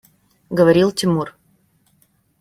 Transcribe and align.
Говорил 0.49 0.91
Тимур. 0.91 1.35